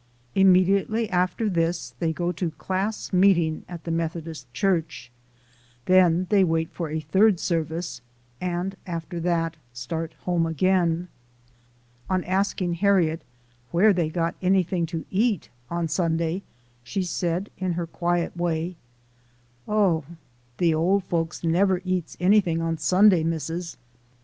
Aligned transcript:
Immediately 0.33 1.07
after 1.11 1.47
this 1.47 1.93
they 1.99 2.11
go 2.11 2.31
to 2.31 2.49
class 2.49 3.13
meeting 3.13 3.63
at 3.69 3.83
the 3.83 3.91
Methodist 3.91 4.51
Church. 4.51 5.11
Then 5.85 6.25
they 6.31 6.43
wait 6.43 6.71
for 6.71 6.89
a 6.89 6.99
third 7.01 7.39
service, 7.39 8.01
and 8.41 8.75
after 8.87 9.19
that 9.19 9.57
start 9.73 10.13
out 10.13 10.23
home 10.23 10.47
again. 10.47 11.07
On 12.09 12.23
asking 12.23 12.73
Harriet 12.81 13.21
where 13.69 13.93
they 13.93 14.09
got 14.09 14.33
anything 14.41 14.87
to 14.87 15.05
eat 15.11 15.49
on 15.69 15.87
Sunday, 15.87 16.41
she 16.83 17.03
said, 17.03 17.51
in 17.59 17.73
her 17.73 17.85
quiet 17.85 18.35
way," 18.35 18.77
Oh! 19.83 20.03
de 20.57 20.73
ole 20.73 21.01
folks 21.01 21.43
nebber 21.43 21.79
eats 21.85 22.17
anyting 22.19 22.59
on 22.59 22.79
Sunday, 22.79 23.23
Missis 23.23 23.77